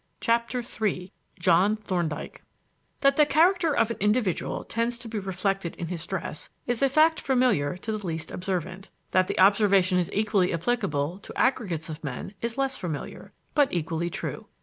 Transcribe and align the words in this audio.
CHAPTER 0.19 0.63
III 0.67 1.13
JOHN 1.39 1.75
THORNDYKE 1.75 2.41
That 3.01 3.17
the 3.17 3.25
character 3.27 3.71
of 3.77 3.91
an 3.91 3.97
individual 3.99 4.63
tends 4.63 4.97
to 4.97 5.07
be 5.07 5.19
reflected 5.19 5.75
in 5.75 5.89
his 5.89 6.07
dress 6.07 6.49
is 6.65 6.81
a 6.81 6.89
fact 6.89 7.19
familiar 7.21 7.77
to 7.77 7.91
the 7.95 8.03
least 8.07 8.31
observant. 8.31 8.89
That 9.11 9.27
the 9.27 9.39
observation 9.39 9.99
is 9.99 10.09
equally 10.11 10.51
applicable 10.53 11.19
to 11.19 11.37
aggregates 11.39 11.87
of 11.87 12.03
men 12.03 12.33
is 12.41 12.57
less 12.57 12.77
familiar, 12.77 13.31
but 13.53 13.71
equally 13.71 14.09
true. 14.09 14.47